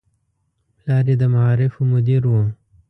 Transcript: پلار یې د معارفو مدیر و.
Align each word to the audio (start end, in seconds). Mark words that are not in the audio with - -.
پلار 0.77 1.05
یې 1.09 1.15
د 1.21 1.23
معارفو 1.33 1.81
مدیر 1.93 2.21
و. 2.27 2.33